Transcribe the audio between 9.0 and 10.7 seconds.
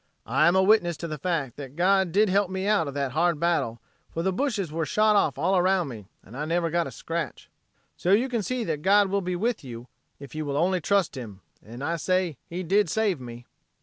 will be with you if you will